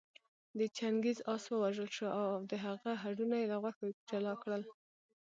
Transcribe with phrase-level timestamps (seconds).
[0.57, 4.63] د چنګېز آس ووژل شو او د هغه هډونه يې له غوښو جلا کړل